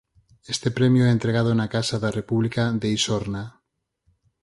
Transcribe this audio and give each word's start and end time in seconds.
Este 0.53 0.69
premio 0.77 1.03
é 1.05 1.09
entregado 1.11 1.51
na 1.55 1.67
Casa 1.75 1.95
da 2.03 2.13
República 2.19 2.63
de 2.81 2.87
Isorna 2.97 3.43